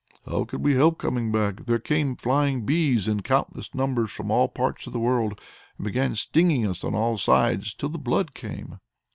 [0.25, 1.65] "How could we help coming back?
[1.67, 5.39] There came flying bees in countless numbers from all parts of the world,
[5.77, 8.79] and began stinging us on all sides till the blood came!"